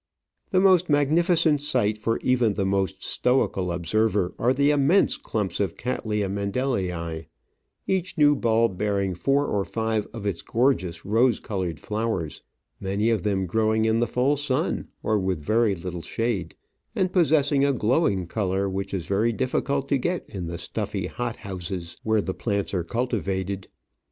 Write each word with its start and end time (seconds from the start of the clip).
The 0.49 0.59
most 0.59 0.89
magnificent 0.89 1.61
sight 1.61 1.95
for 1.95 2.17
even 2.23 2.53
the 2.53 2.65
most 2.65 3.03
stoical 3.03 3.71
observer 3.71 4.33
are 4.39 4.51
the 4.51 4.71
immense 4.71 5.15
clumps 5.15 5.59
oiCattleya 5.59 6.27
Mendeliiy 6.27 7.27
each 7.85 8.17
new 8.17 8.35
bulb 8.35 8.79
bearing 8.79 9.13
four 9.13 9.45
or 9.45 9.63
five 9.63 10.07
of 10.11 10.25
its 10.25 10.41
gorgeous 10.41 11.05
rose 11.05 11.39
coloured 11.39 11.79
flowers, 11.79 12.41
many 12.79 13.11
of 13.11 13.21
them 13.21 13.45
growing 13.45 13.85
in 13.85 13.99
the 13.99 14.07
full 14.07 14.35
sun 14.35 14.89
or 15.03 15.19
with 15.19 15.39
very 15.39 15.75
little 15.75 16.01
shade, 16.01 16.55
and 16.95 17.13
possessing 17.13 17.63
* 17.63 17.63
a 17.63 17.71
glowing 17.71 18.25
colour 18.25 18.67
which 18.67 18.95
is 18.95 19.05
very 19.05 19.31
difficult 19.31 19.87
to 19.89 19.99
get 19.99 20.25
in 20.27 20.47
the 20.47 20.57
stuffy 20.57 21.05
hot 21.05 21.35
houses 21.35 21.95
where 22.01 22.21
the 22.23 22.33
plants 22.33 22.73
are 22.73 22.83
cultivated. 22.83 23.67